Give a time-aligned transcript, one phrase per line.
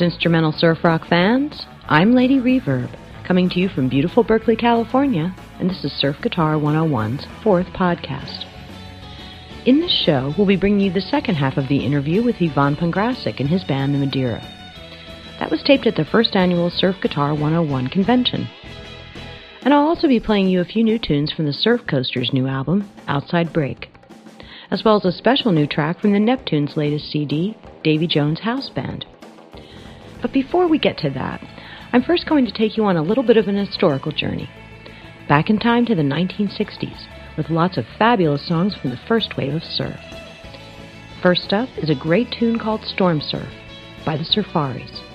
[0.00, 1.64] Instrumental surf rock fans.
[1.88, 2.90] I'm Lady Reverb,
[3.24, 8.44] coming to you from beautiful Berkeley, California, and this is Surf Guitar 101's fourth podcast.
[9.64, 12.76] In this show, we'll be bringing you the second half of the interview with Ivan
[12.76, 14.40] Pongracic and his band, the Madeira.
[15.38, 18.48] That was taped at the first annual Surf Guitar 101 convention.
[19.62, 22.46] And I'll also be playing you a few new tunes from the Surf Coasters' new
[22.46, 23.90] album, Outside Break,
[24.70, 28.68] as well as a special new track from the Neptunes' latest CD, Davy Jones House
[28.68, 29.06] Band.
[30.26, 31.40] But before we get to that,
[31.92, 34.50] I'm first going to take you on a little bit of an historical journey.
[35.28, 39.54] Back in time to the 1960s, with lots of fabulous songs from the first wave
[39.54, 40.00] of surf.
[41.22, 43.52] First up is a great tune called Storm Surf
[44.04, 45.05] by the Surfaris.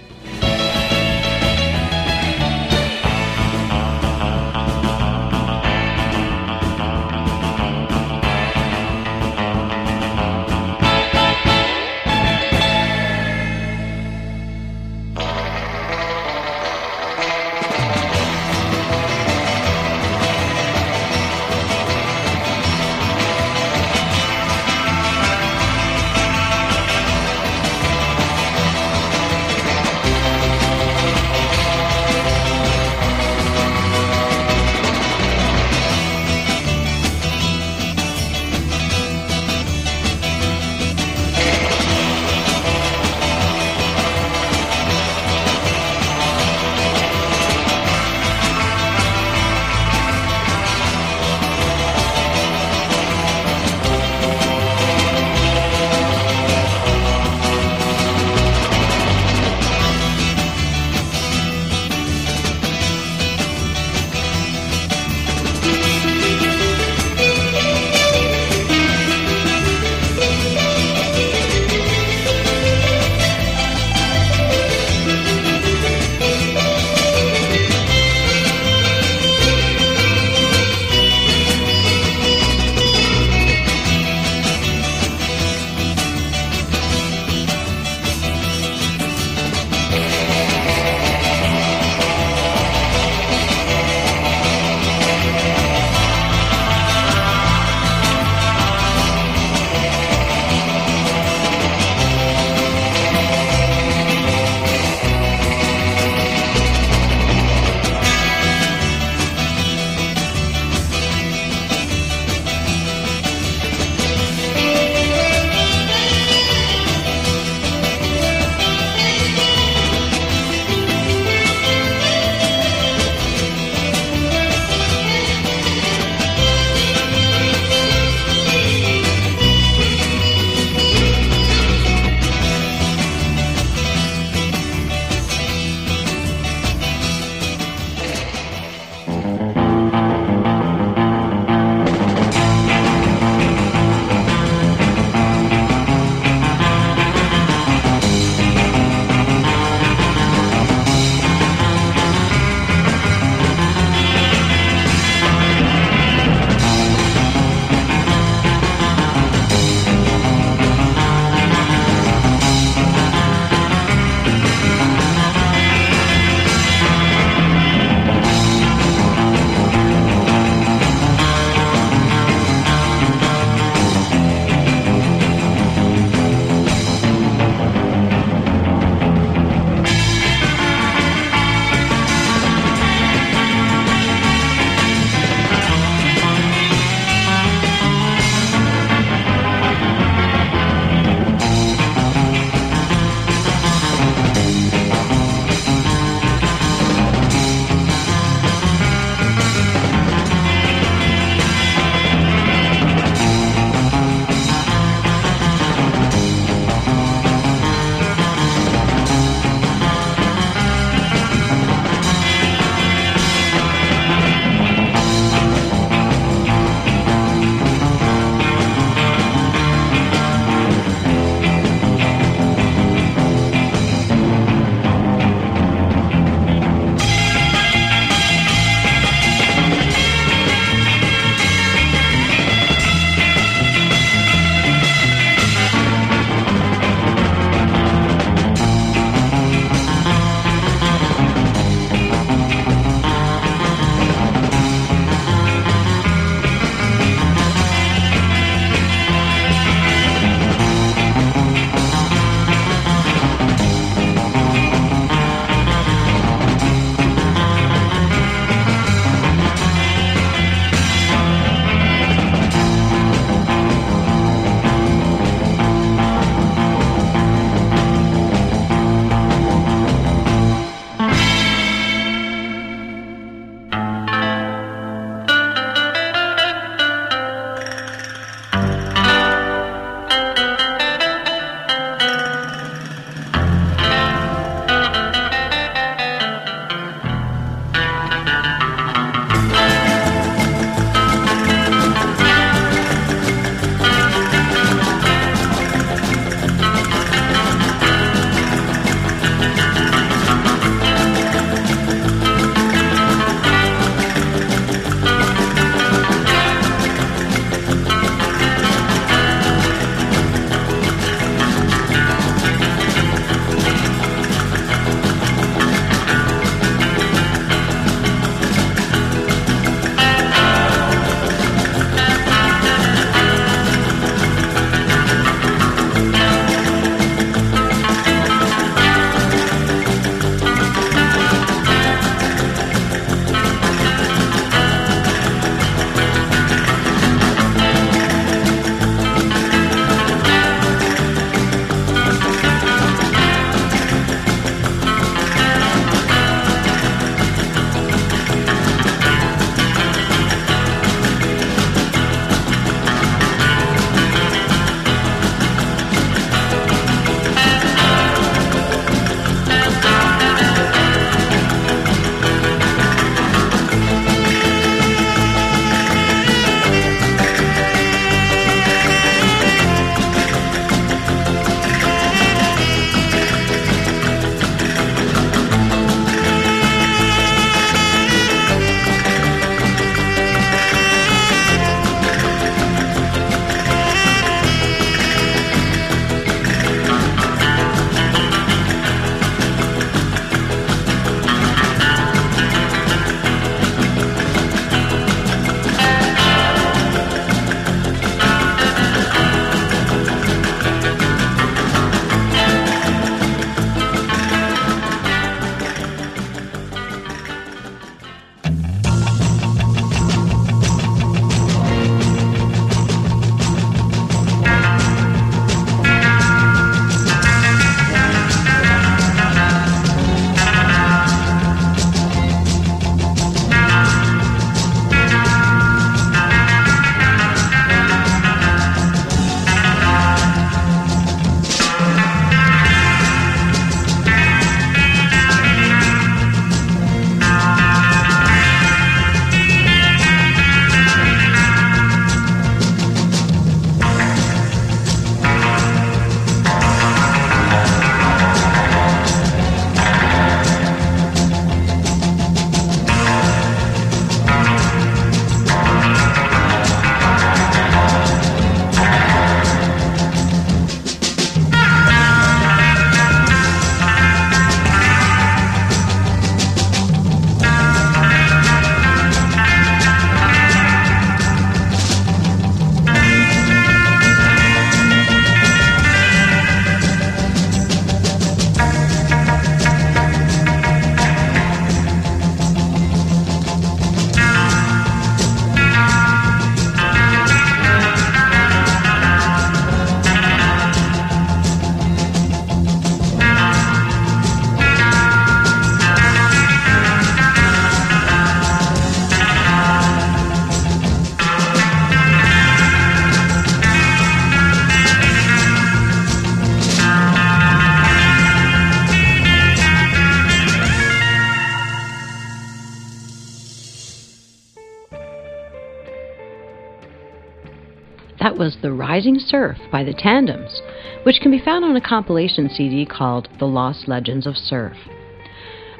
[518.21, 520.61] That was The Rising Surf by the Tandems,
[521.03, 524.77] which can be found on a compilation CD called The Lost Legends of Surf.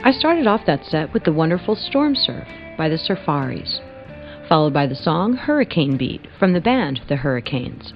[0.03, 2.47] I started off that set with the wonderful Storm Surf
[2.79, 3.79] by the Surfaris,
[4.49, 7.93] followed by the song Hurricane Beat from the band The Hurricanes.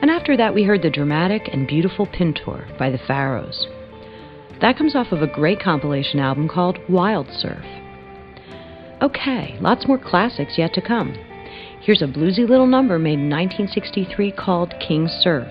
[0.00, 3.66] And after that, we heard the dramatic and beautiful Pintor by the Pharaohs.
[4.60, 7.64] That comes off of a great compilation album called Wild Surf.
[9.02, 11.16] Okay, lots more classics yet to come.
[11.88, 15.48] Here's a bluesy little number made in 1963 called King Surf.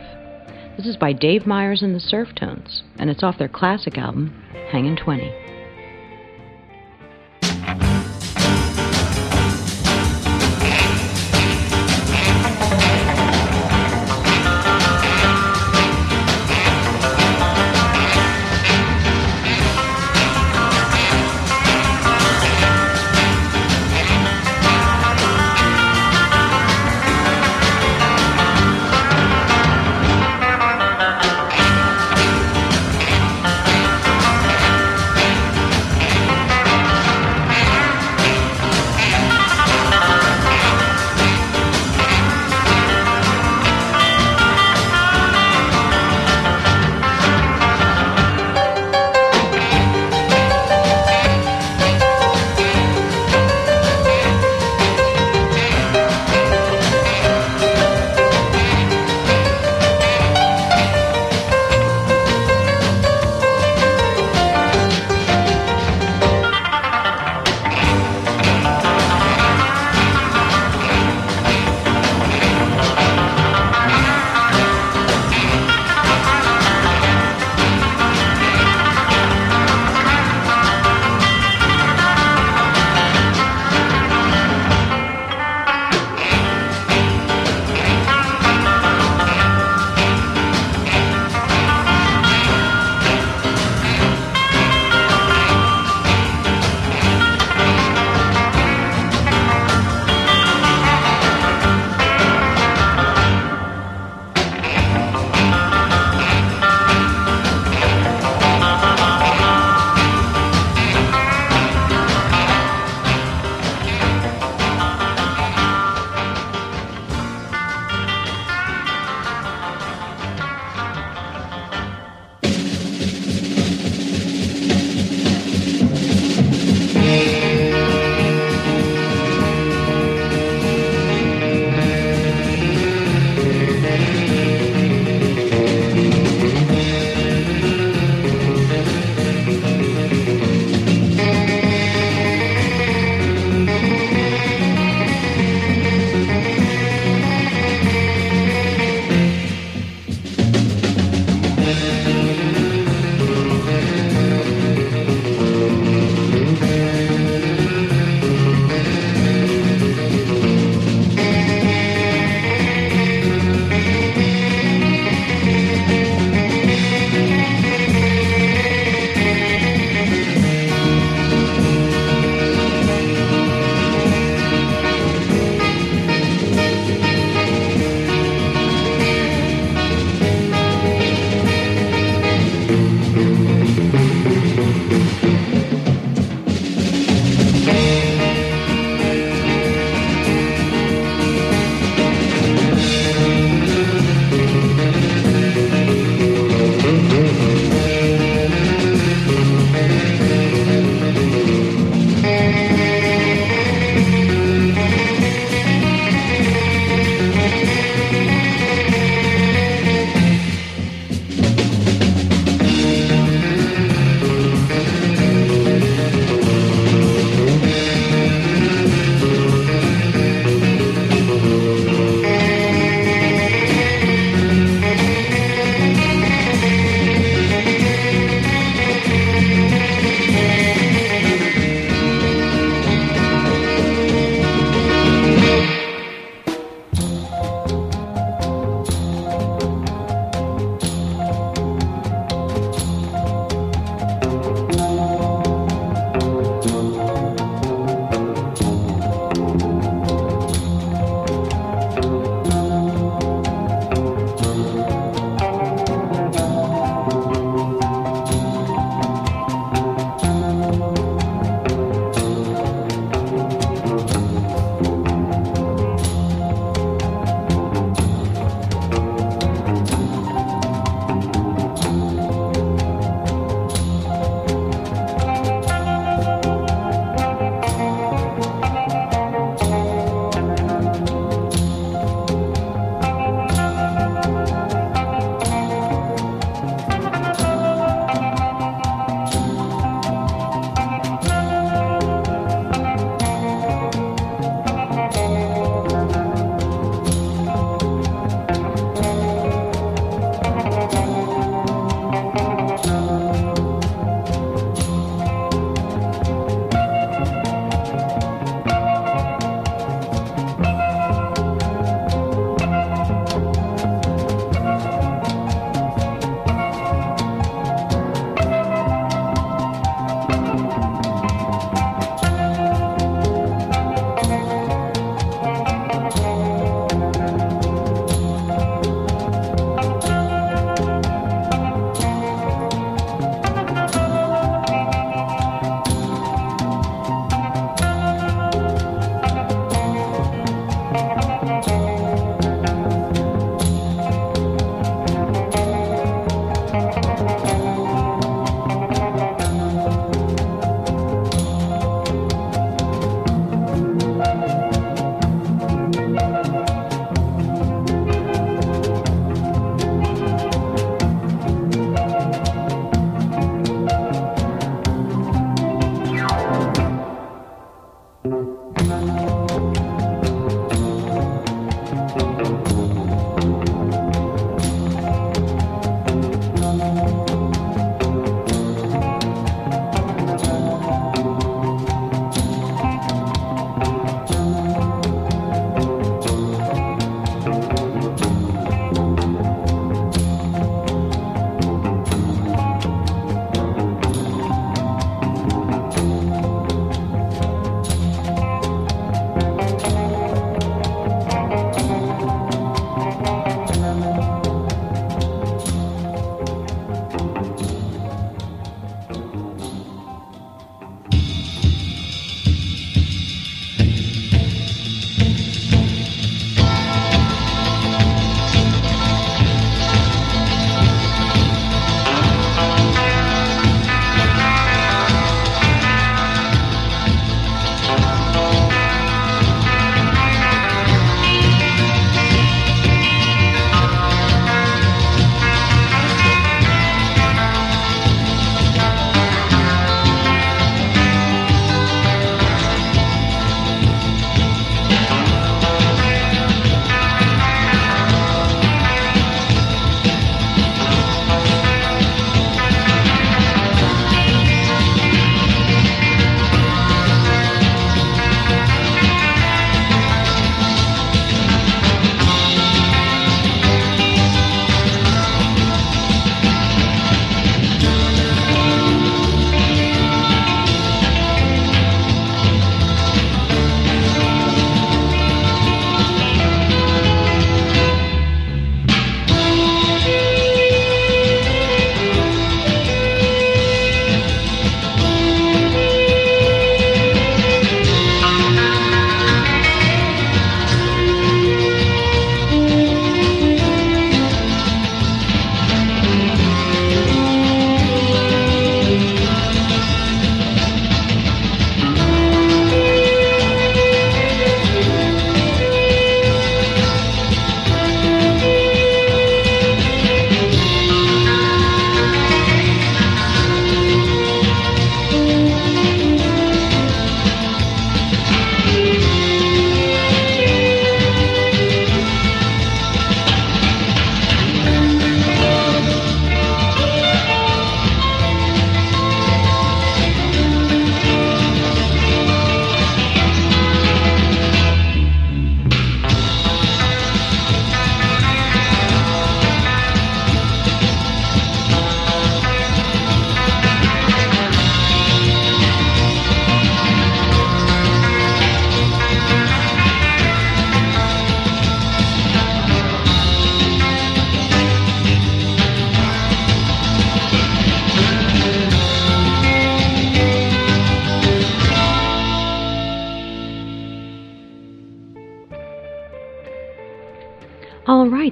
[0.77, 4.39] This is by Dave Myers and the Surftones, and it's off their classic album,
[4.69, 5.46] Hangin' 20.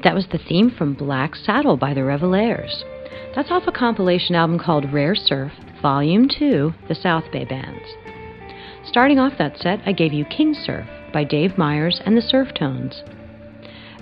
[0.06, 2.84] That was the theme from Black Saddle by the Revelaires.
[3.36, 7.84] That's off a compilation album called Rare Surf, Volume 2, The South Bay Bands.
[8.86, 13.02] Starting off that set, I gave you King Surf by Dave Myers and the Surftones.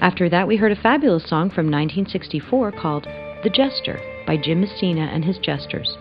[0.01, 3.05] After that, we heard a fabulous song from 1964 called
[3.45, 5.97] The Jester by Jim Messina and his Jesters.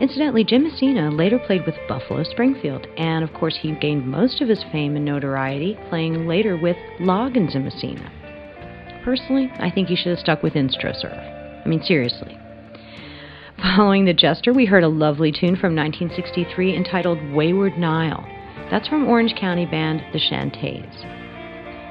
[0.00, 4.48] Incidentally, Jim Messina later played with Buffalo Springfield, and of course, he gained most of
[4.48, 8.10] his fame and notoriety playing later with Loggins and Messina.
[9.04, 11.64] Personally, I think he should have stuck with Instrosurf.
[11.64, 12.38] I mean, seriously.
[13.76, 18.26] Following The Jester, we heard a lovely tune from 1963 entitled Wayward Nile.
[18.70, 20.94] That's from Orange County band The Chantays.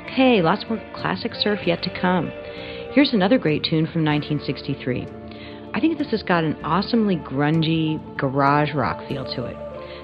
[0.06, 2.32] Okay, lots more classic surf yet to come.
[2.94, 5.08] Here's another great tune from 1963.
[5.74, 9.58] I think this has got an awesomely grungy garage rock feel to it.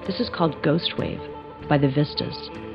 [0.06, 1.20] This is called Ghost Wave
[1.68, 2.65] by the Vistas.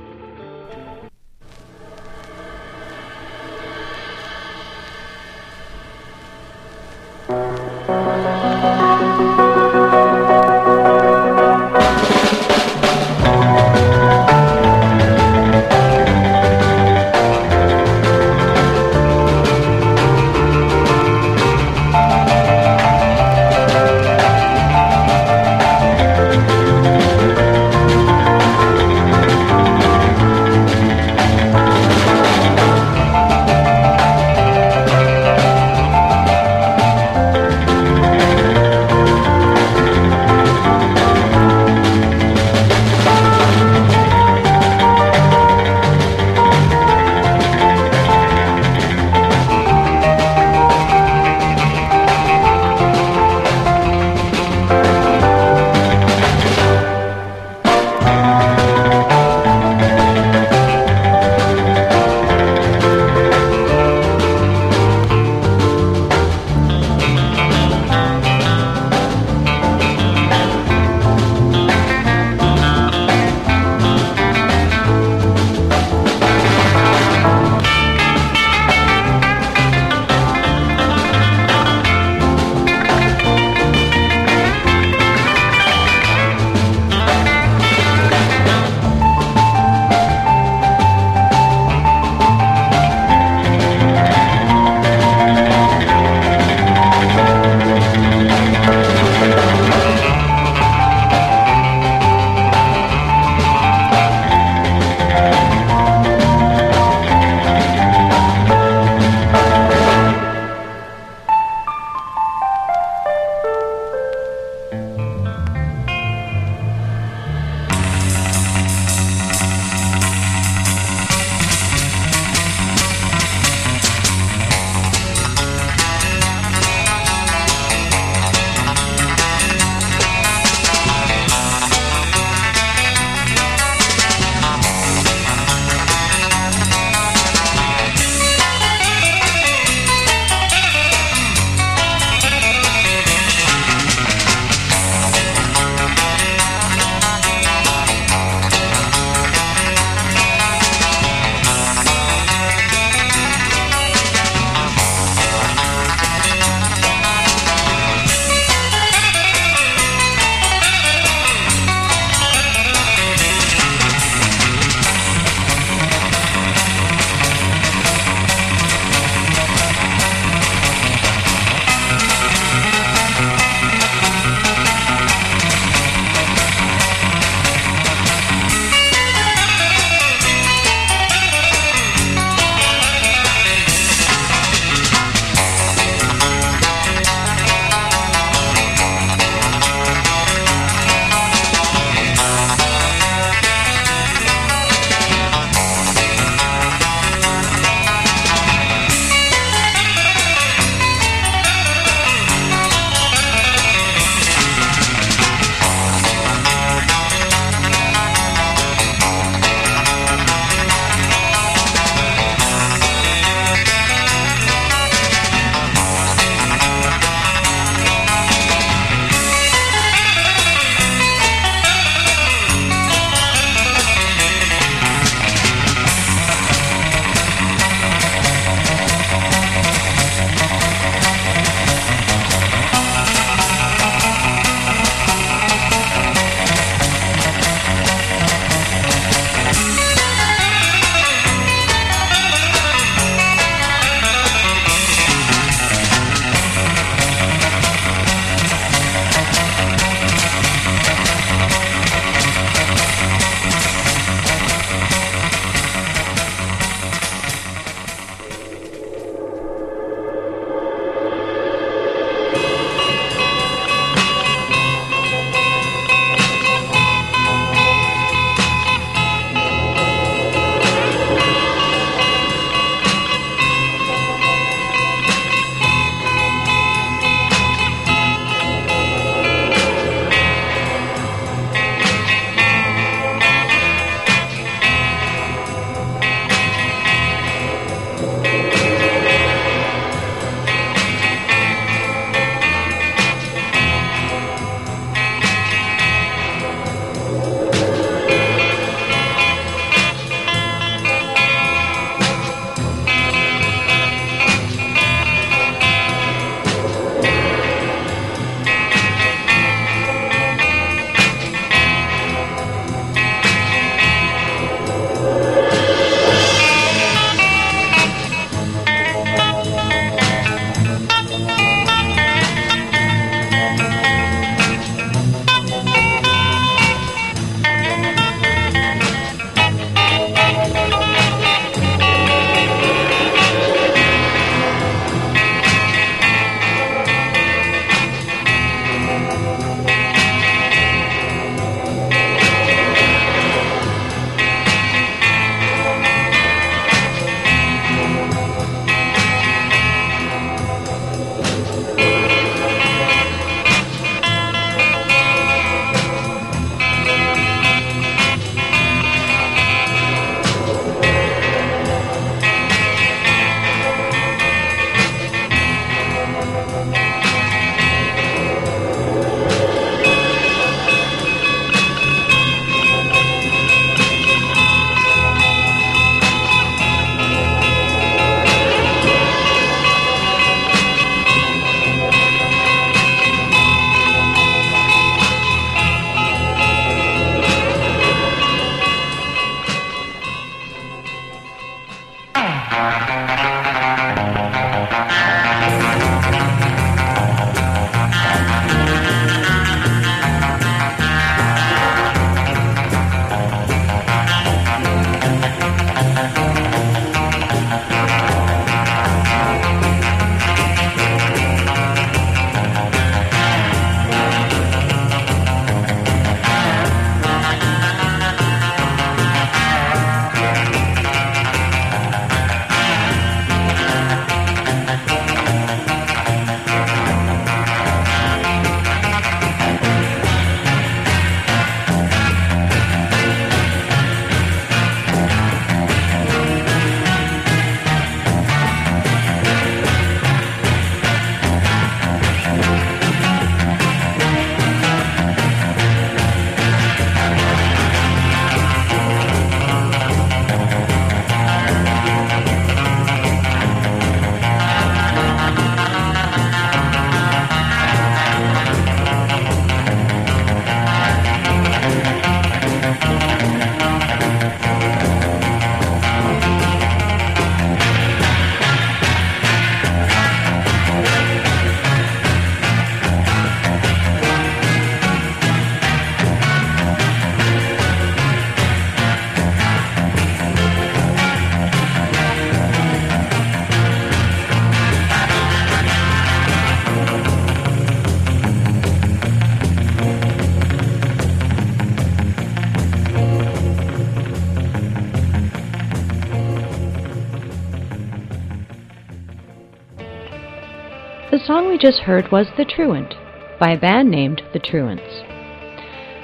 [501.12, 502.96] The song we just heard was The Truant
[503.38, 505.02] by a band named The Truants.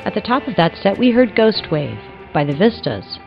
[0.04, 1.98] At the top of that set, we heard Ghost Wave
[2.34, 3.18] by the Vistas,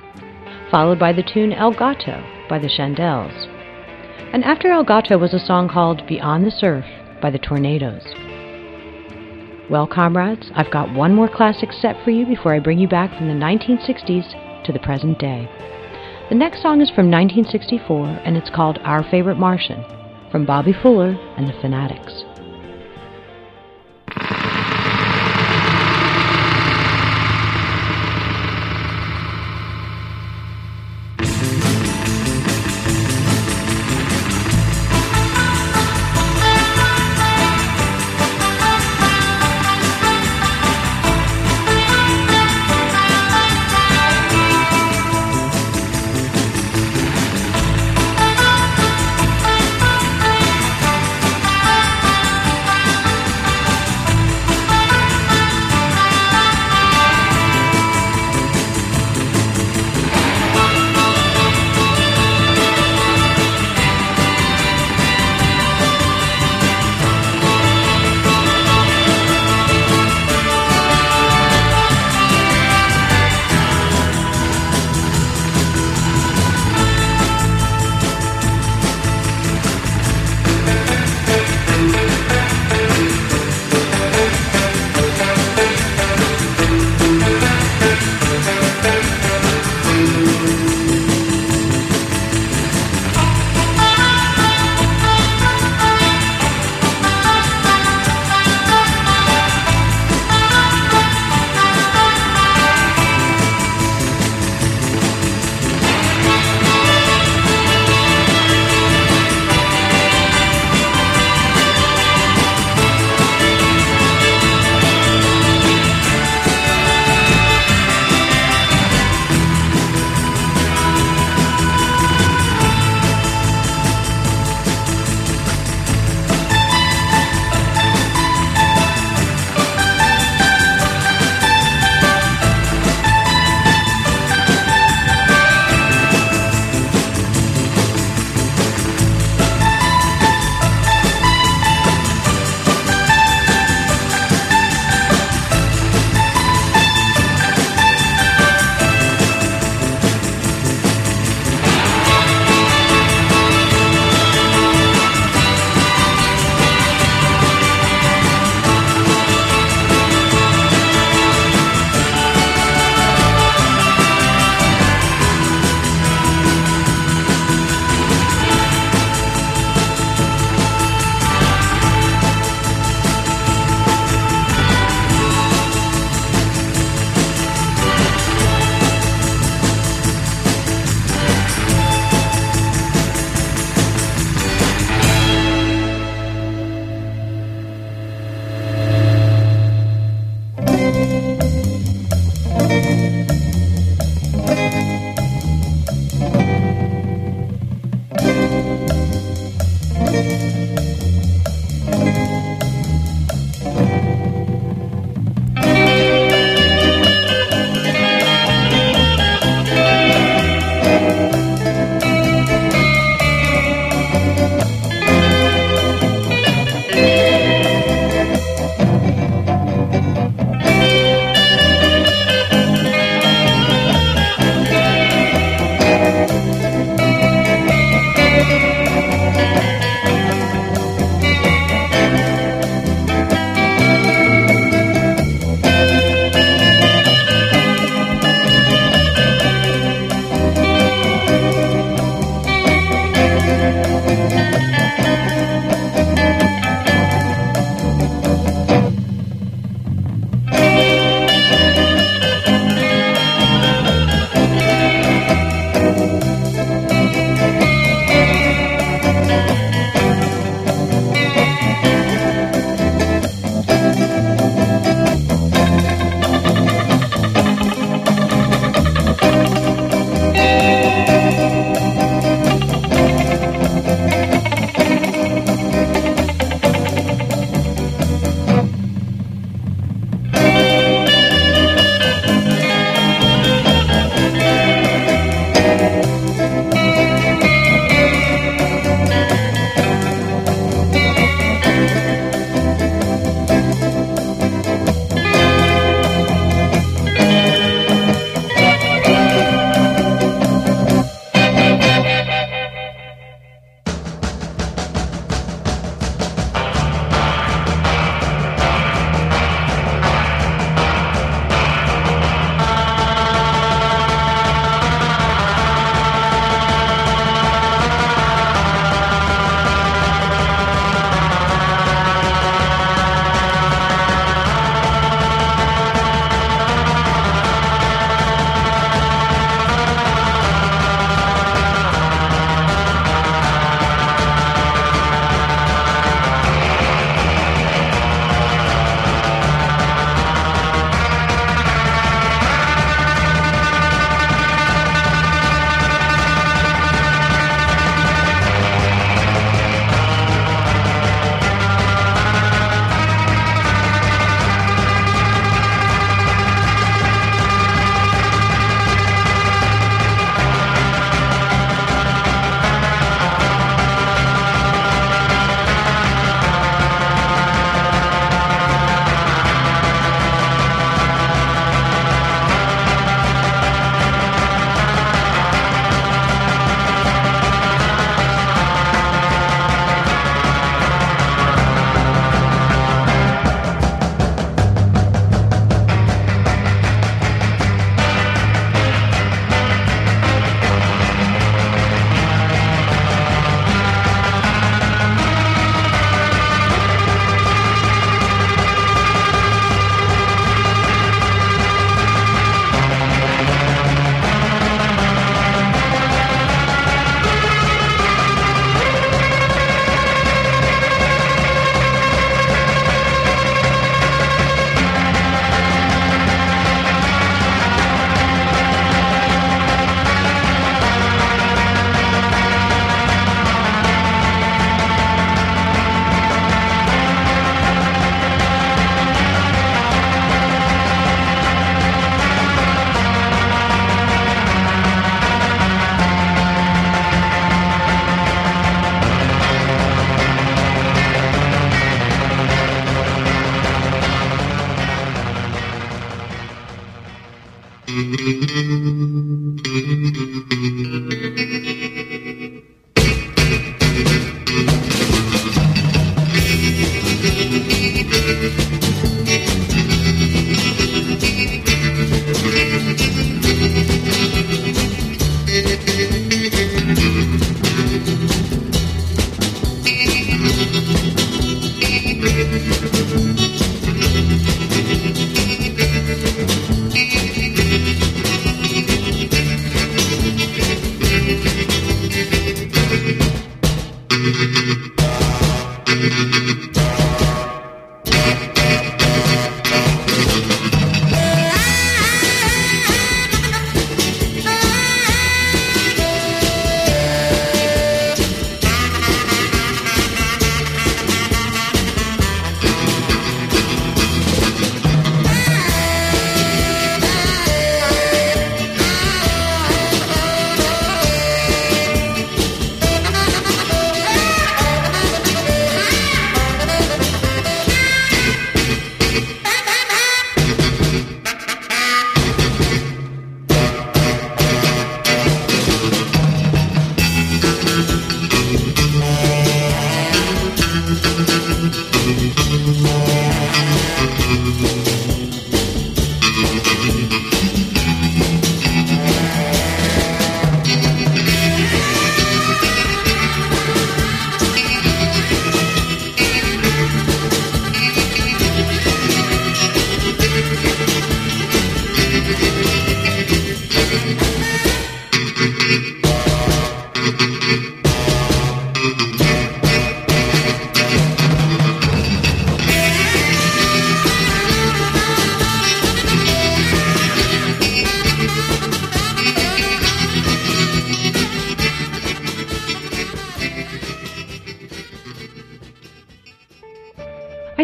[0.71, 3.33] followed by the tune El Gato by the Shandells.
[4.31, 6.85] And after El Gato was a song called Beyond the Surf
[7.23, 8.05] by the Tornadoes.
[9.71, 13.17] Well, comrades, I've got one more classic set for you before I bring you back
[13.17, 15.49] from the 1960s to the present day.
[16.29, 19.83] The next song is from 1964 and it's called Our Favorite Martian
[20.31, 22.30] from Bobby Fuller and the Fanatics.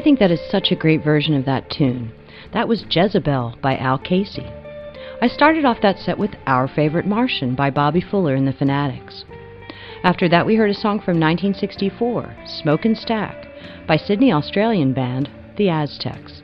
[0.00, 2.12] Think that is such a great version of that tune.
[2.52, 4.46] That was Jezebel by Al Casey.
[5.20, 9.24] I started off that set with Our Favorite Martian by Bobby Fuller and the Fanatics.
[10.04, 13.48] After that, we heard a song from 1964, Smoke and Stack,
[13.88, 16.42] by Sydney Australian band The Aztecs.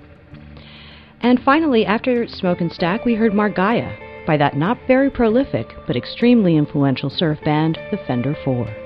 [1.21, 3.97] And finally, after Smoke and Stack, we heard Mar Gaya
[4.27, 8.82] by that not very prolific but extremely influential surf band, the Fender Four.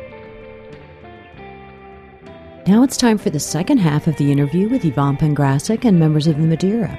[2.66, 6.26] Now it's time for the second half of the interview with Ivan Pongracic and members
[6.26, 6.98] of the Madeira.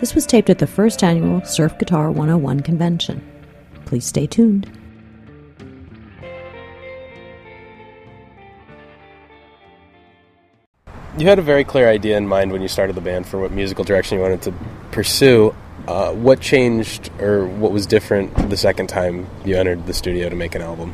[0.00, 3.26] This was taped at the first annual Surf Guitar 101 convention.
[3.86, 4.70] Please stay tuned.
[11.16, 13.50] You had a very clear idea in mind when you started the band for what
[13.50, 14.52] musical direction you wanted to
[14.90, 15.54] pursue.
[15.86, 20.36] Uh, what changed or what was different the second time you entered the studio to
[20.36, 20.92] make an album?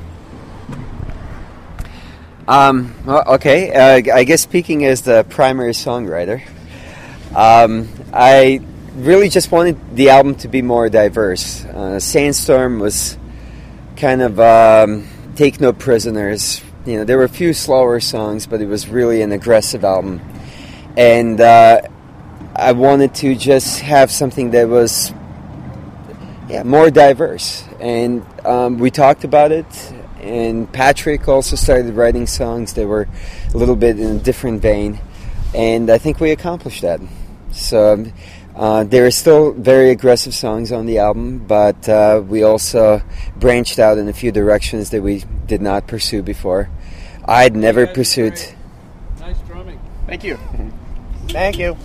[2.47, 6.47] Um, okay, uh, I guess speaking as the primary songwriter,
[7.35, 8.61] um, I
[8.97, 11.65] really just wanted the album to be more diverse.
[11.65, 13.17] Uh, Sandstorm was
[13.97, 16.63] kind of um, Take No Prisoners.
[16.85, 20.21] You know, there were a few slower songs, but it was really an aggressive album.
[20.99, 21.81] And uh,
[22.55, 25.15] I wanted to just have something that was
[26.51, 27.65] yeah, more diverse.
[27.81, 29.94] And um, we talked about it
[30.25, 33.07] and Patrick also started writing songs that were
[33.53, 34.99] a little bit in a different vein,
[35.55, 37.01] and I think we accomplished that.
[37.53, 38.07] So
[38.57, 43.03] uh, there are still very aggressive songs on the album, but uh, we also
[43.37, 46.71] branched out in a few directions that we did not pursue before.
[47.27, 48.41] I'd never pursued.
[49.21, 49.79] Nice drumming.
[50.07, 50.39] Thank you.
[51.29, 51.77] Thank you.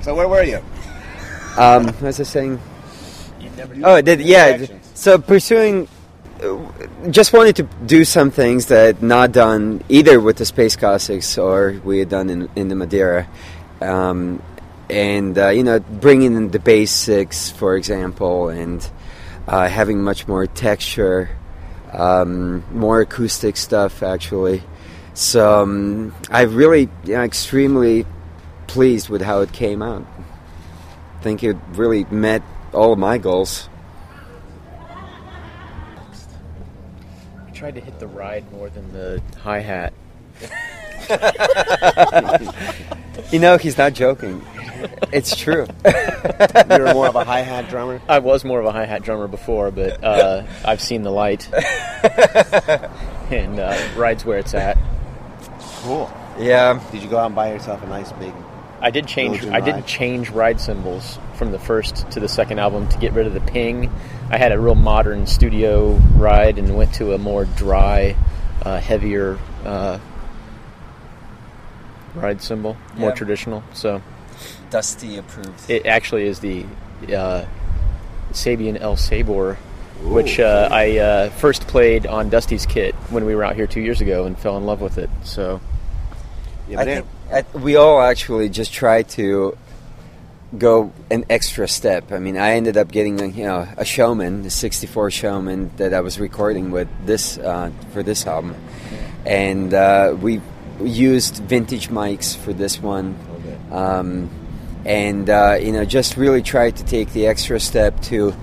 [0.00, 0.58] so where were you?
[1.58, 2.60] Um, what was I saying?
[3.82, 4.66] Oh, did yeah.
[4.98, 5.86] So pursuing,
[6.42, 6.58] uh,
[7.10, 11.80] just wanted to do some things that not done either with the Space Cossacks or
[11.84, 13.28] we had done in, in the Madeira.
[13.80, 14.42] Um,
[14.90, 18.90] and uh, you know, bringing in the basics, for example, and
[19.46, 21.30] uh, having much more texture,
[21.92, 24.64] um, more acoustic stuff, actually.
[25.14, 28.04] So um, I really, you know, extremely
[28.66, 30.04] pleased with how it came out.
[31.14, 32.42] I think it really met
[32.72, 33.68] all of my goals.
[37.58, 39.92] Tried to hit the ride more than the hi hat.
[43.32, 44.40] you know, he's not joking.
[45.12, 45.66] It's true.
[45.84, 48.00] you were more of a hi hat drummer?
[48.08, 51.52] I was more of a hi hat drummer before, but uh, I've seen the light.
[53.32, 54.78] and uh, ride's where it's at.
[55.82, 56.08] Cool.
[56.38, 56.80] Yeah.
[56.92, 58.32] Did you go out and buy yourself a nice big
[58.80, 59.44] I did change.
[59.46, 59.86] I did ride.
[59.86, 63.40] change ride cymbals from the first to the second album to get rid of the
[63.40, 63.90] ping.
[64.30, 68.14] I had a real modern studio ride and went to a more dry,
[68.64, 69.98] uh, heavier uh,
[72.14, 73.14] ride cymbal, more Yeah.
[73.14, 73.62] traditional.
[73.72, 74.02] So
[74.70, 75.68] Dusty approved.
[75.70, 76.64] it actually is the
[77.14, 77.46] uh,
[78.32, 79.56] Sabian El Sabor,
[80.02, 83.80] which uh, I uh, first played on Dusty's kit when we were out here two
[83.80, 85.10] years ago and fell in love with it.
[85.24, 85.60] So
[86.68, 89.56] Yeah, I think I, we all actually just try to
[90.56, 92.12] go an extra step.
[92.12, 95.94] I mean, I ended up getting a, you know a Showman, the '64 Showman that
[95.94, 98.54] I was recording with this uh, for this album,
[99.24, 100.40] and uh, we
[100.82, 103.18] used vintage mics for this one,
[103.70, 104.30] um,
[104.84, 108.34] and uh, you know just really tried to take the extra step to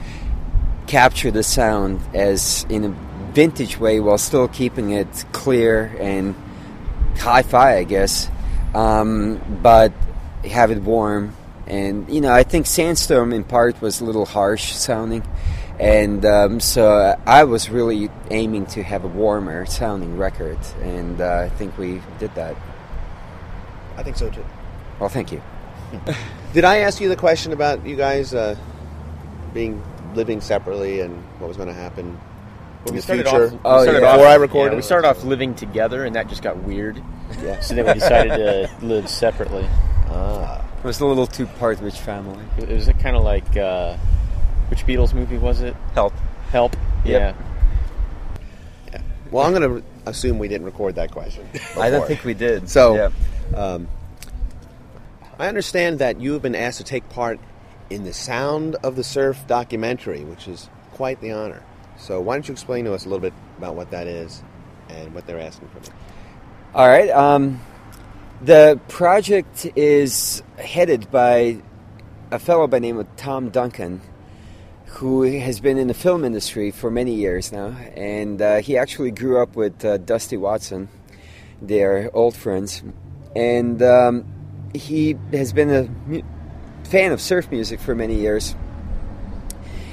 [0.88, 2.90] capture the sound as in a
[3.34, 6.36] vintage way while still keeping it clear and
[7.18, 8.30] hi-fi, I guess,
[8.74, 9.94] um, but
[10.46, 11.36] have it warm.
[11.68, 15.24] And you know, I think Sandstorm in part was a little harsh sounding,
[15.80, 21.40] and um, so I was really aiming to have a warmer sounding record, and uh,
[21.46, 22.56] I think we did that.
[23.98, 24.46] I think so too.
[25.00, 25.42] Well, thank you.
[26.54, 28.56] Did I ask you the question about you guys uh,
[29.54, 32.20] being living separately and what was going to happen
[32.86, 33.46] in we the started future?
[33.56, 33.60] off.
[33.66, 33.92] Oh, yeah.
[34.06, 34.72] off- Before I recorded?
[34.74, 37.02] yeah, we started off living together, and that just got weird.
[37.42, 37.60] Yeah.
[37.60, 39.68] So then we decided to live separately.
[40.10, 40.64] Ah.
[40.78, 42.44] It was a little too Partridge Family.
[42.60, 43.98] It was kind of like uh,
[44.70, 45.76] which Beatles movie was it?
[45.96, 46.14] Help.
[46.52, 46.76] Help.
[47.04, 47.36] Yep.
[48.94, 49.02] Yeah.
[49.32, 51.48] Well, I'm going to assume we didn't record that question.
[51.80, 52.70] I don't think we did.
[52.70, 53.58] So, yeah.
[53.58, 53.88] um,
[55.40, 57.40] I understand that you have been asked to take part
[57.90, 61.64] in the Sound of the Surf documentary, which is quite the honor.
[61.98, 64.44] So, why don't you explain to us a little bit about what that is
[64.90, 65.92] and what they're asking from you?
[66.74, 67.10] All right.
[67.10, 67.62] Um,
[68.42, 71.62] the project is headed by
[72.32, 74.02] a fellow by the name of Tom Duncan,
[74.86, 79.12] who has been in the film industry for many years now, and uh, he actually
[79.12, 80.90] grew up with uh, Dusty Watson.
[81.62, 82.84] They're old friends,
[83.36, 84.26] and um,
[84.74, 86.22] he has been a mu-
[86.84, 88.54] fan of surf music for many years,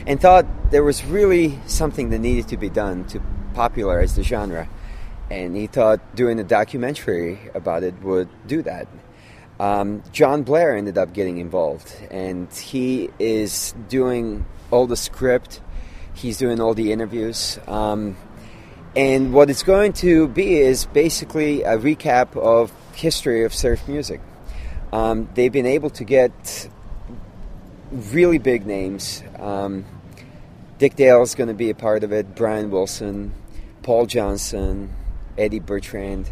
[0.07, 3.21] and thought there was really something that needed to be done to
[3.55, 4.69] popularize the genre
[5.33, 8.87] and he thought doing a documentary about it would do that.
[9.59, 15.61] Um, John Blair ended up getting involved, and he is doing all the script.
[16.15, 18.17] He's doing all the interviews, um,
[18.95, 24.21] and what it's going to be is basically a recap of history of surf music.
[24.93, 26.69] Um, they've been able to get
[27.91, 29.23] really big names.
[29.39, 29.87] Um,
[30.83, 32.35] Dick Dale is going to be a part of it.
[32.35, 33.33] Brian Wilson,
[33.85, 34.93] Paul Johnson,
[35.39, 36.29] Eddie Bertrand,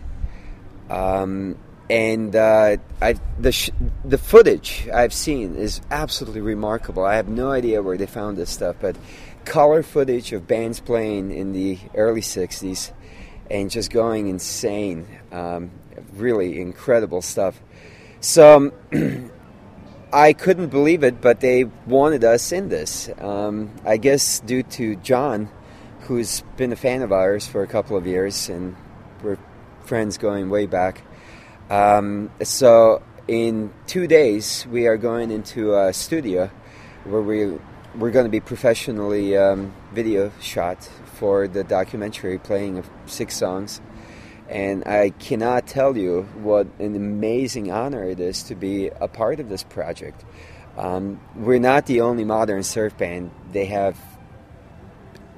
[0.91, 1.57] um,
[1.89, 2.79] and uh,
[3.39, 3.71] the sh-
[4.05, 7.05] the footage I've seen is absolutely remarkable.
[7.05, 8.97] I have no idea where they found this stuff, but
[9.45, 12.91] color footage of bands playing in the early '60s
[13.53, 15.07] and just going insane.
[15.31, 15.71] Um,
[16.15, 17.61] really incredible stuff.
[18.21, 18.73] So.
[20.13, 23.09] I couldn't believe it, but they wanted us in this.
[23.21, 25.49] Um, I guess due to John,
[26.01, 28.75] who's been a fan of ours for a couple of years, and
[29.23, 29.39] we're
[29.85, 31.03] friends going way back.
[31.69, 36.51] Um, so in two days, we are going into a studio
[37.05, 37.57] where we
[37.97, 43.81] we're going to be professionally um, video shot for the documentary, playing of six songs.
[44.51, 49.39] And I cannot tell you what an amazing honor it is to be a part
[49.39, 50.25] of this project.
[50.77, 53.31] Um, we're not the only modern surf band.
[53.53, 53.97] They have,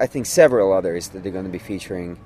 [0.01, 2.19] I think, several others that they're going to be featuring.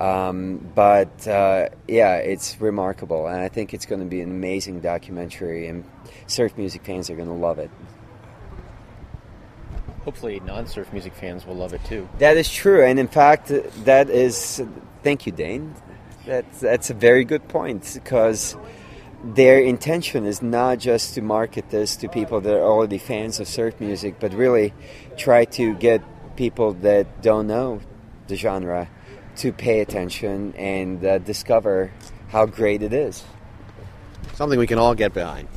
[0.00, 4.80] Um, but uh, yeah, it's remarkable, and I think it's going to be an amazing
[4.80, 5.84] documentary, and
[6.26, 7.70] surf music fans are going to love it.
[10.04, 12.08] Hopefully, non-surf music fans will love it too.
[12.18, 13.48] That is true, and in fact,
[13.84, 14.62] that is.
[15.02, 15.74] Thank you, Dane.
[16.26, 18.56] That's that's a very good point because
[19.24, 23.48] their intention is not just to market this to people that are already fans of
[23.48, 24.72] surf music, but really
[25.16, 26.02] try to get
[26.36, 27.80] people that don't know
[28.28, 28.88] the genre
[29.36, 31.92] to pay attention and uh, discover
[32.28, 33.24] how great it is.
[34.34, 35.48] Something we can all get behind.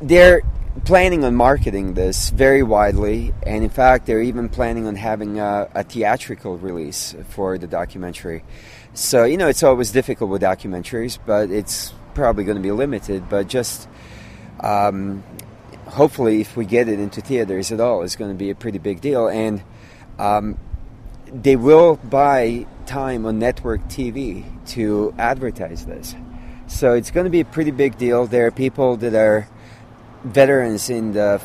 [0.00, 0.42] They're
[0.84, 5.68] planning on marketing this very widely, and in fact, they're even planning on having a,
[5.74, 8.44] a theatrical release for the documentary.
[8.94, 13.28] So, you know, it's always difficult with documentaries, but it's probably going to be limited.
[13.28, 13.88] But just
[14.60, 15.24] um,
[15.86, 18.78] hopefully, if we get it into theaters at all, it's going to be a pretty
[18.78, 19.26] big deal.
[19.26, 19.62] And
[20.18, 20.58] um,
[21.26, 26.14] they will buy time on network TV to advertise this.
[26.68, 28.26] So it's going to be a pretty big deal.
[28.26, 29.48] There are people that are
[30.22, 31.42] veterans in the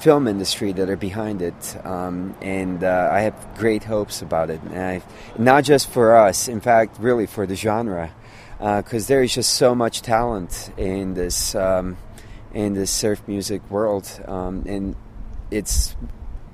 [0.00, 4.60] film industry that are behind it, um, and uh, I have great hopes about it.
[4.62, 5.02] And I,
[5.38, 8.12] not just for us, in fact, really for the genre,
[8.58, 11.96] because uh, there is just so much talent in this um,
[12.52, 14.96] in this surf music world, um, and
[15.50, 15.96] it's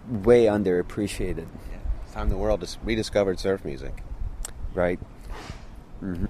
[0.09, 1.47] way underappreciated.
[1.71, 1.79] Yeah.
[2.05, 4.03] It's time the world rediscovered surf music.
[4.75, 5.01] Right.
[6.03, 6.27] Mm-hmm.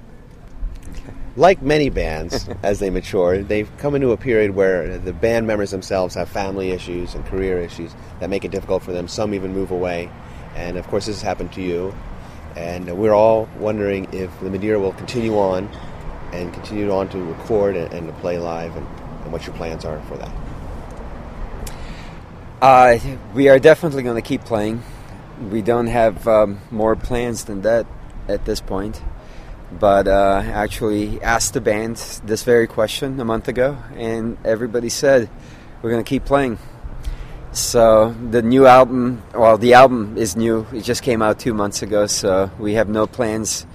[1.36, 5.70] Like many bands, as they mature, they've come into a period where the band members
[5.70, 9.06] themselves have family issues and career issues that make it difficult for them.
[9.06, 10.10] Some even move away.
[10.54, 11.94] And of course, this has happened to you.
[12.56, 15.68] And we're all wondering if the Madeira will continue on
[16.32, 18.86] and continue on to record and, and to play live and,
[19.24, 20.32] and what your plans are for that.
[22.62, 22.98] Uh,
[23.34, 24.82] we are definitely going to keep playing.
[25.50, 27.86] We don't have um, more plans than that
[28.26, 29.02] at this point
[29.72, 35.28] but uh, actually asked the band this very question a month ago, and everybody said
[35.82, 36.58] we're going to keep playing.
[37.52, 40.66] So the new album, well, the album is new.
[40.72, 43.66] It just came out two months ago, so we have no plans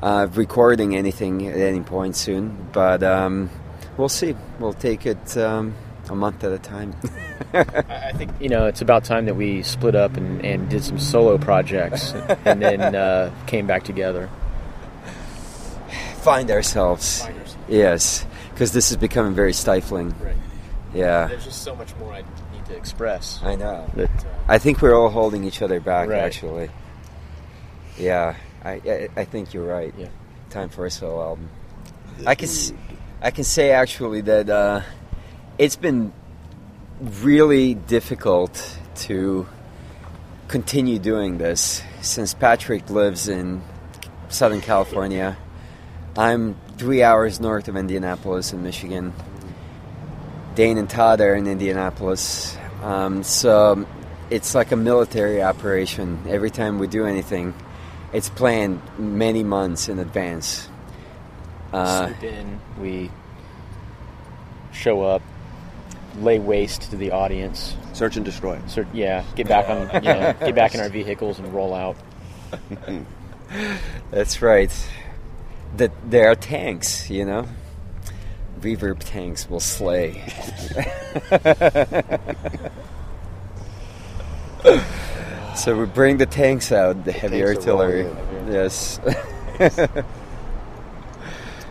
[0.00, 2.68] of recording anything at any point soon.
[2.72, 3.50] But um,
[3.96, 4.34] we'll see.
[4.58, 5.74] We'll take it um,
[6.08, 6.94] a month at a time.
[7.52, 10.98] I think you know it's about time that we split up and, and did some
[10.98, 12.12] solo projects,
[12.44, 14.30] and then uh, came back together
[16.26, 17.22] find ourselves.
[17.22, 17.56] Find ourselves.
[17.68, 20.12] Yes, because this is becoming very stifling.
[20.20, 20.36] Right.
[20.92, 21.28] Yeah.
[21.28, 22.22] There's just so much more I
[22.52, 23.40] need to express.
[23.44, 23.88] I know.
[23.94, 26.18] That, uh, I think we're all holding each other back, Right.
[26.18, 26.68] actually.
[27.96, 29.94] Yeah, I, I, I think you're right.
[29.96, 30.08] Yeah.
[30.50, 31.48] Time for a solo album.
[32.26, 32.48] I can,
[33.22, 34.80] I can say actually that uh,
[35.58, 36.12] it's been
[37.00, 39.46] really difficult to
[40.48, 43.62] continue doing this since Patrick lives in
[44.28, 45.36] Southern California.
[46.18, 49.12] I'm three hours north of Indianapolis in Michigan.
[50.54, 52.56] Dane and Todd are in Indianapolis.
[52.82, 53.86] Um, so
[54.30, 56.22] it's like a military operation.
[56.26, 57.54] Every time we do anything,
[58.12, 60.68] it's planned many months in advance.
[61.72, 63.10] Uh, swoop in, we
[64.72, 65.20] show up,
[66.20, 67.76] lay waste to the audience.
[67.92, 68.58] Search and destroy.
[68.68, 71.96] So yeah, get back on, you know, get back in our vehicles and roll out.
[74.10, 74.72] that's right.
[75.76, 77.46] That there are tanks, you know.
[78.60, 80.24] Reverb tanks will slay.
[85.54, 88.04] so we bring the tanks out, the heavy artillery.
[88.04, 88.52] rolling.
[88.52, 88.98] Yes.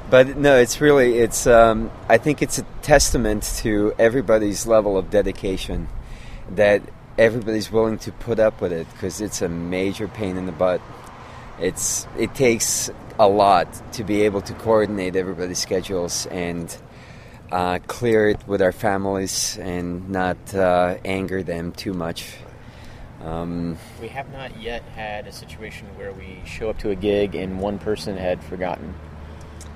[0.10, 1.47] but no, it's really it's.
[1.47, 5.88] Um, I think it's a testament to everybody's level of dedication
[6.51, 6.82] that
[7.18, 10.82] everybody's willing to put up with it because it's a major pain in the butt.
[11.60, 12.89] It's it takes
[13.20, 16.76] a lot to be able to coordinate everybody's schedules and
[17.51, 22.36] uh, clear it with our families and not uh, anger them too much.
[23.24, 27.36] Um, We have not yet had a situation where we show up to a gig
[27.36, 28.93] and one person had forgotten.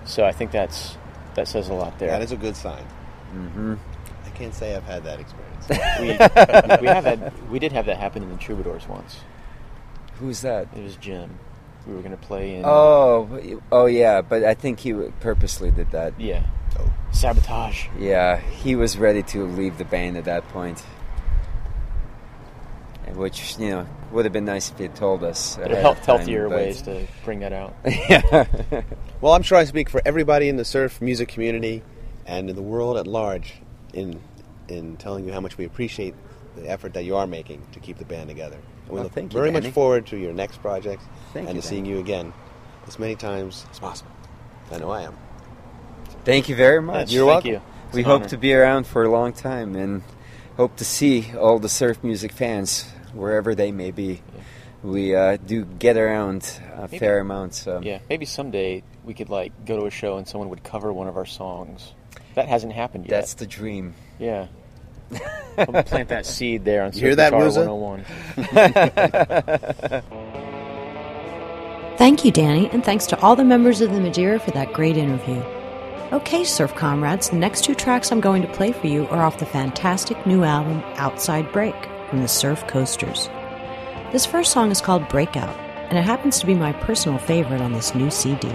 [0.05, 0.97] So I think that's
[1.35, 2.09] that says a lot there.
[2.09, 2.83] That is a good sign.
[3.33, 3.77] mhm.
[4.25, 5.67] I can't say I've had that experience.
[5.99, 6.07] we,
[6.81, 9.19] we have had we did have that happen in the Troubadours once.
[10.19, 10.67] Who's that?
[10.75, 11.37] It was Jim.
[11.89, 12.63] We were going to play in.
[12.65, 16.19] Oh, oh yeah, but I think he purposely did that.
[16.21, 16.43] yeah.
[16.77, 16.93] Oh.
[17.11, 17.87] Sabotage.
[17.97, 20.79] Yeah, he was ready to leave the band at that point.
[23.15, 25.55] Which, you know, would have been nice if he had told us.
[25.55, 27.75] There ahead are of time, healthier but- ways to bring that out.
[27.85, 28.45] yeah.
[29.21, 31.81] Well, I'm sure I speak for everybody in the surf music community
[32.25, 33.55] and in the world at large
[33.93, 34.21] in
[34.69, 36.13] in telling you how much we appreciate
[36.55, 38.55] the effort that you are making to keep the band together.
[38.89, 41.55] And we Well, look thank you, very much forward to your next project Thank and
[41.55, 41.95] you, to seeing Danny.
[41.95, 42.33] you again
[42.87, 44.11] as many times as possible.
[44.71, 45.15] I know I am.
[46.25, 47.11] Thank you very much.
[47.11, 47.51] You're Thank welcome.
[47.51, 47.61] you.
[47.93, 48.29] We hope honor.
[48.29, 50.01] to be around for a long time and
[50.57, 54.21] hope to see all the surf music fans wherever they may be.
[54.83, 57.53] We uh, do get around a Maybe- fair amount.
[57.53, 60.91] So Yeah, maybe someday we could like go to a show and someone would cover
[60.91, 61.93] one of our songs.
[62.35, 63.11] That hasn't happened yet.
[63.11, 63.93] that's the dream.
[64.17, 64.47] yeah.
[65.57, 68.05] I'll plant that seed there on You hear Surf that, Guitar 101.
[71.97, 74.95] Thank you, Danny, and thanks to all the members of the Madeira for that great
[74.95, 75.43] interview.
[76.13, 79.37] Okay, surf comrades, the next two tracks I'm going to play for you are off
[79.37, 81.75] the fantastic new album Outside Break
[82.09, 83.27] from the Surf Coasters.
[84.13, 85.55] This first song is called Breakout,
[85.89, 88.47] and it happens to be my personal favorite on this new CD.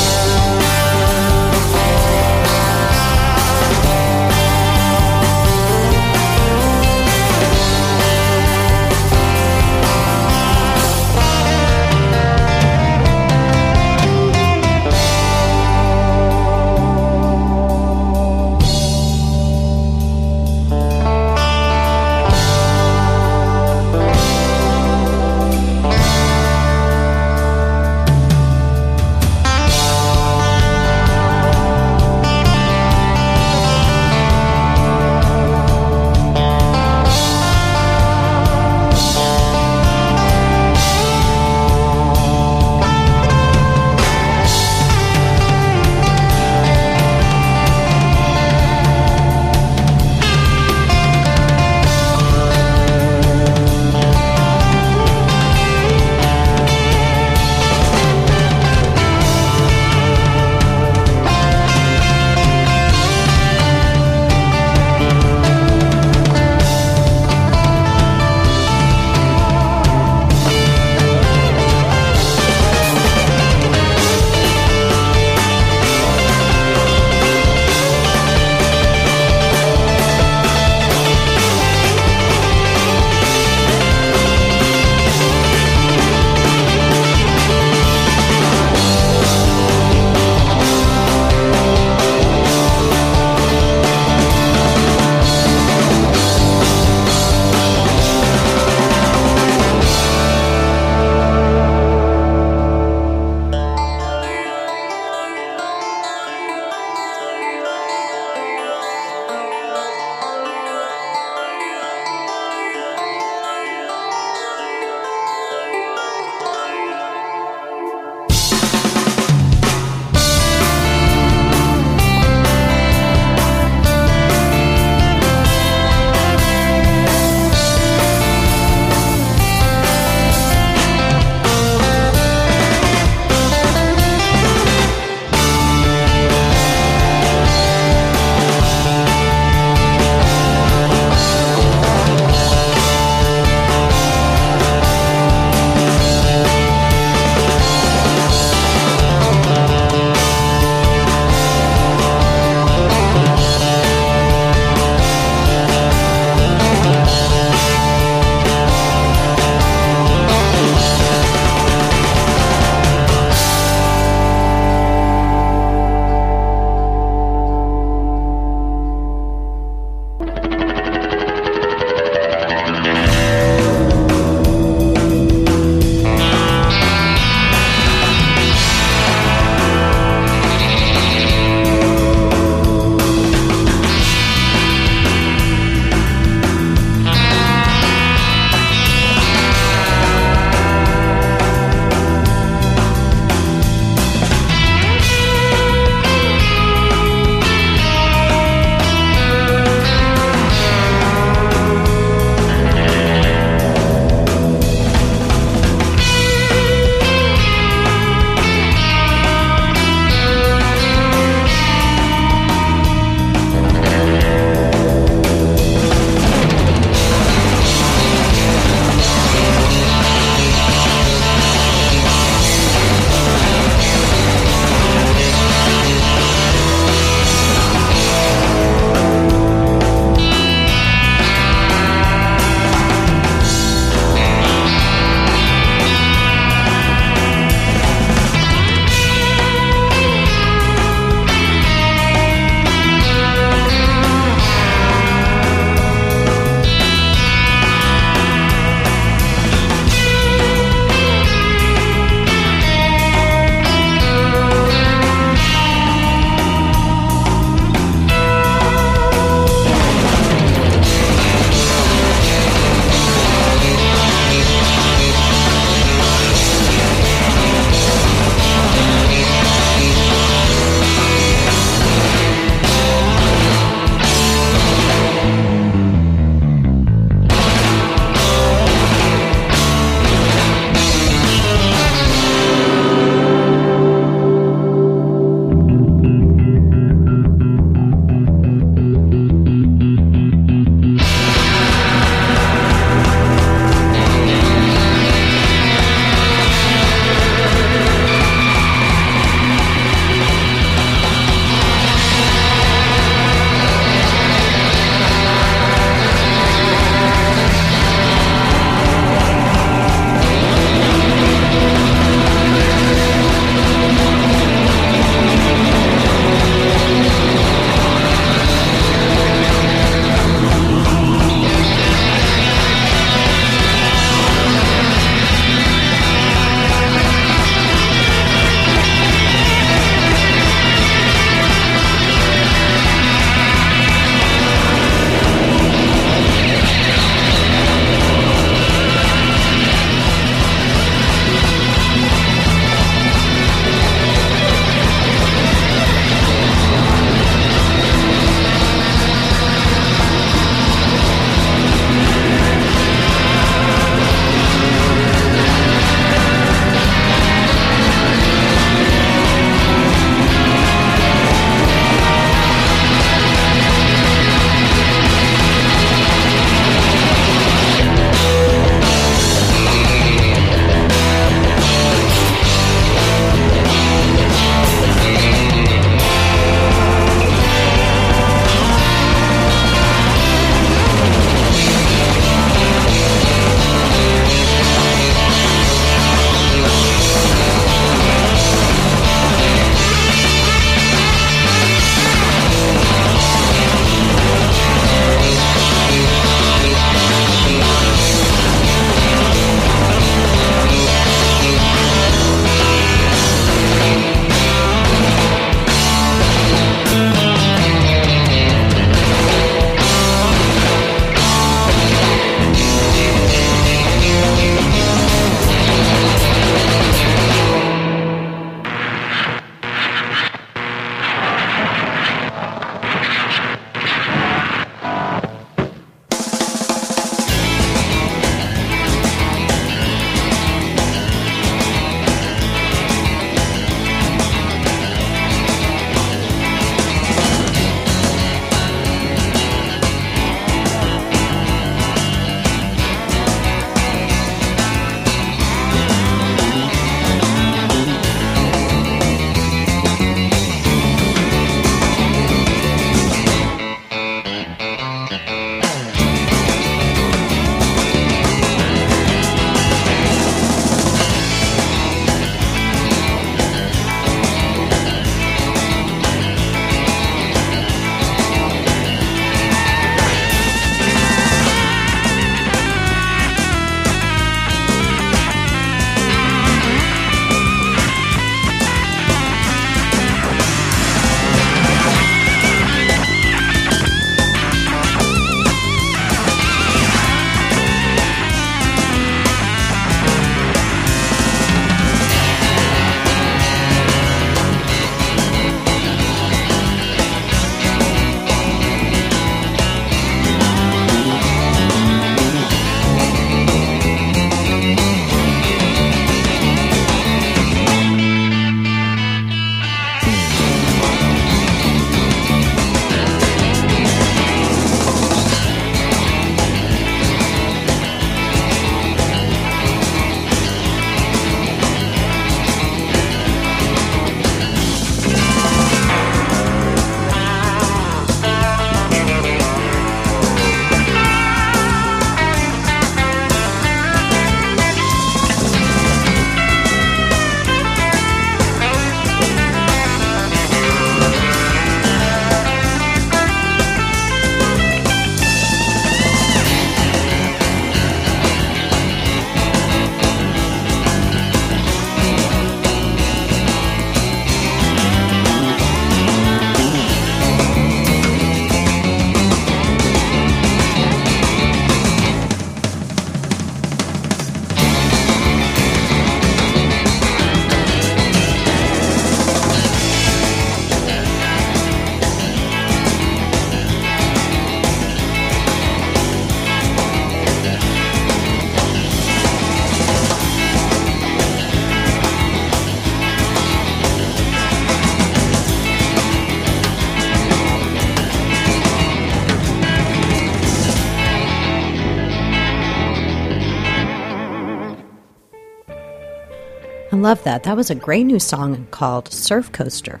[597.04, 597.42] Love that.
[597.42, 600.00] That was a great new song called Surf Coaster.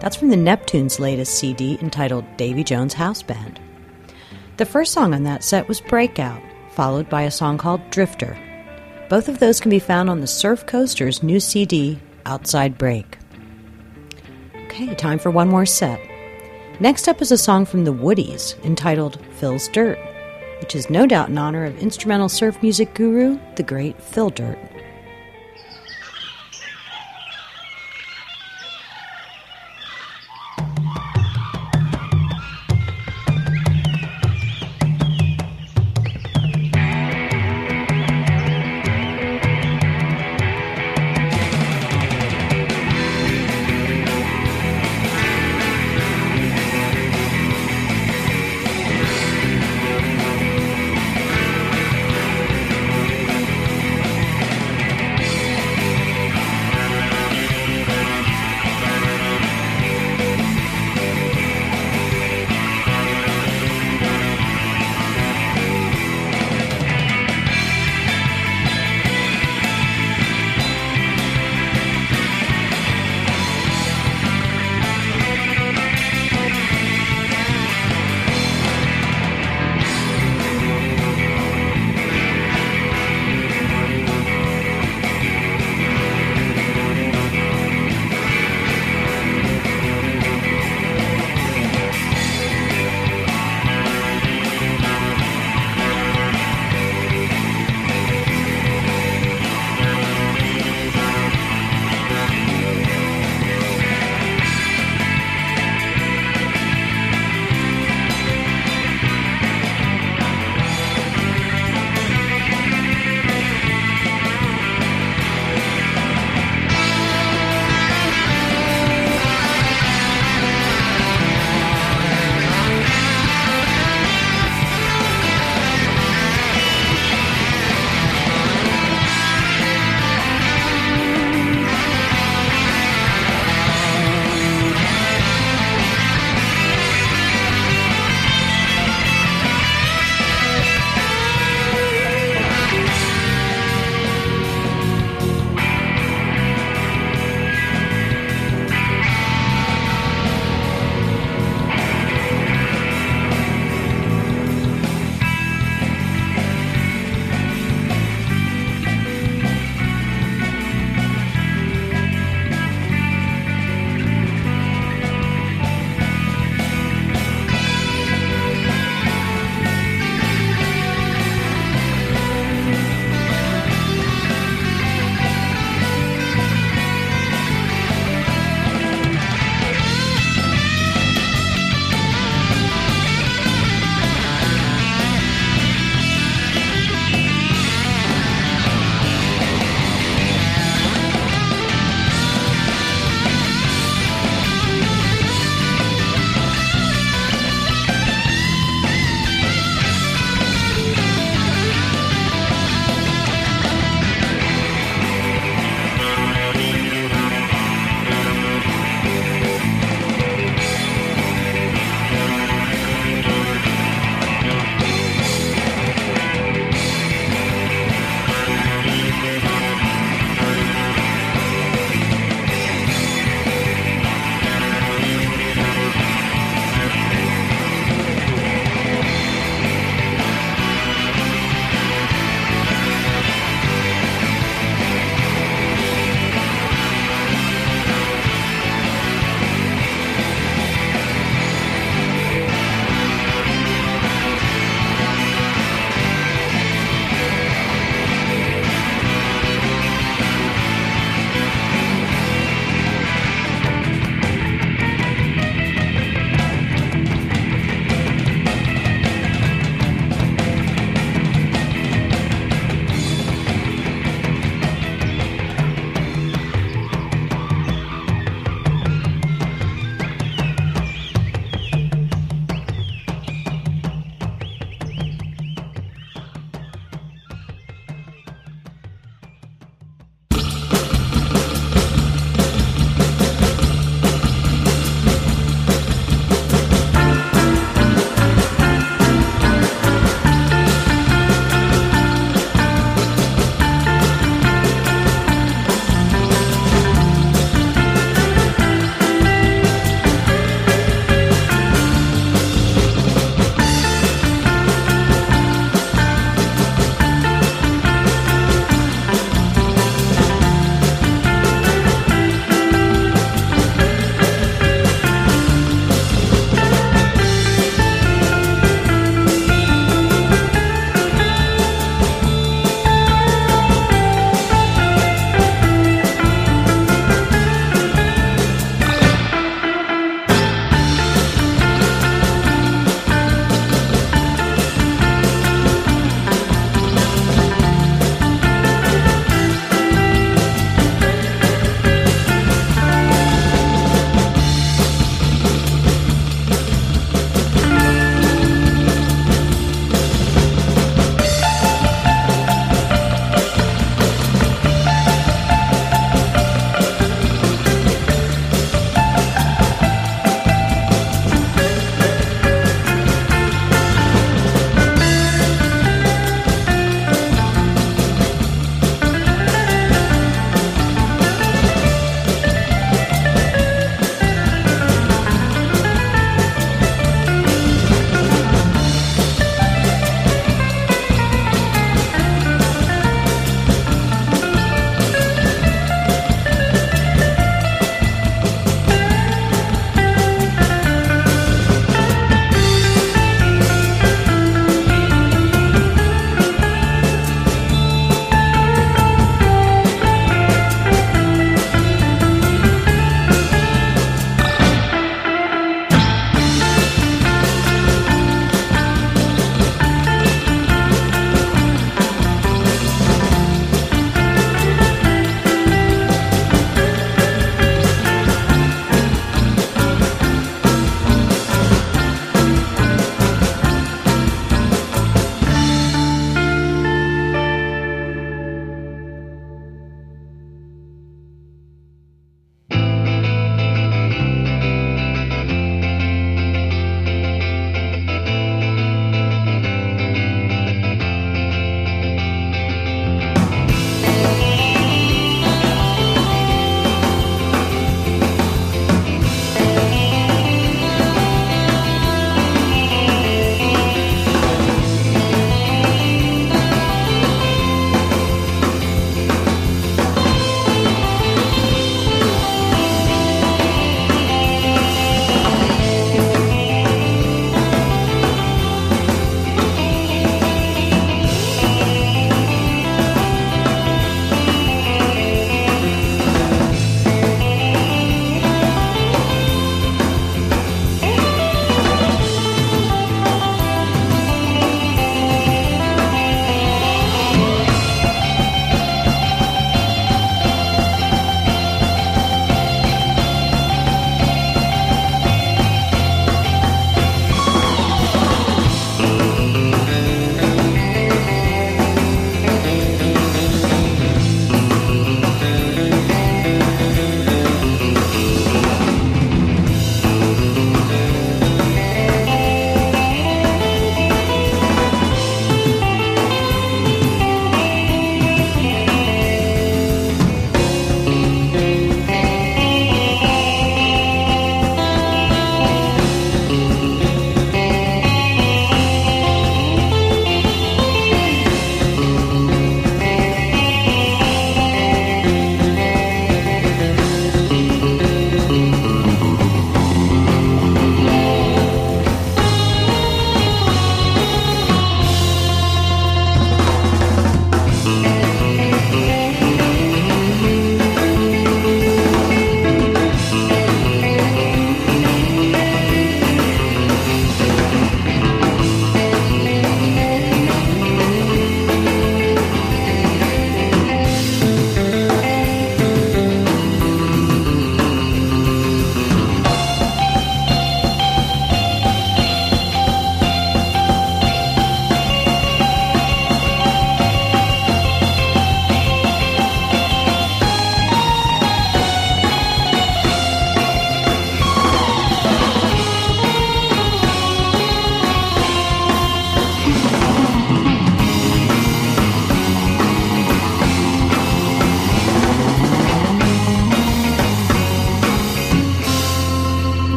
[0.00, 3.60] That's from the Neptunes' latest CD entitled Davy Jones House Band.
[4.56, 8.36] The first song on that set was Breakout, followed by a song called Drifter.
[9.08, 13.16] Both of those can be found on the Surf Coaster's new CD, Outside Break.
[14.64, 16.00] Okay, time for one more set.
[16.80, 20.00] Next up is a song from the Woodies entitled Phil's Dirt,
[20.60, 24.58] which is no doubt in honor of instrumental surf music guru, the great Phil Dirt.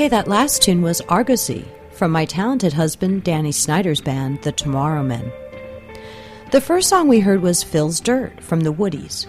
[0.00, 1.62] Okay, that last tune was Argosy
[1.92, 5.30] from my talented husband Danny Snyder's band, The Tomorrow Men.
[6.52, 9.26] The first song we heard was Phil's Dirt from the Woodies.